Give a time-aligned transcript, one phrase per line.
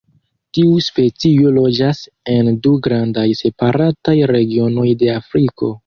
[0.57, 2.01] Tiu specio loĝas
[2.37, 5.75] en du grandaj separataj regionoj de Afriko.